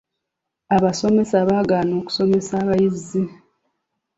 [0.75, 3.23] Abasomesa baagaana okusomesa abayizi.